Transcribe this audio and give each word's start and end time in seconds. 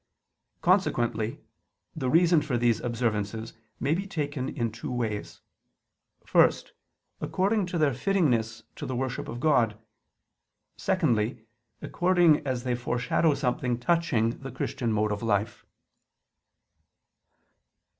Consequently 0.63 1.41
the 1.95 2.09
reasons 2.09 2.43
for 2.43 2.57
these 2.57 2.79
observances 2.79 3.53
may 3.79 3.93
be 3.93 4.07
taken 4.07 4.49
in 4.49 4.71
two 4.71 4.91
ways, 4.91 5.41
first 6.25 6.73
according 7.19 7.67
to 7.67 7.77
their 7.77 7.91
fittingness 7.93 8.63
to 8.75 8.87
the 8.87 8.95
worship 8.95 9.27
of 9.27 9.39
God; 9.39 9.77
secondly, 10.75 11.45
according 11.83 12.37
as 12.47 12.63
they 12.63 12.73
foreshadow 12.73 13.35
something 13.35 13.77
touching 13.79 14.31
the 14.39 14.49
Christian 14.49 14.91
mode 14.91 15.11
of 15.11 15.21
life. 15.21 15.67